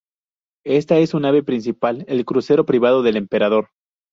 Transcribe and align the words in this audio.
Esta 0.65 0.97
es 0.97 1.11
su 1.11 1.19
nave 1.19 1.43
principal, 1.43 2.05
el 2.07 2.25
crucero 2.25 2.65
privado 2.65 3.03
del 3.03 3.17
Emperador. 3.17 3.69